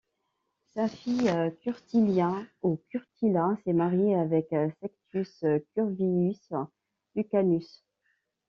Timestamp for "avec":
4.15-4.47